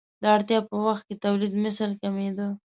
[0.21, 2.47] د اړتیا په وخت کې تولیدمثل کمېده.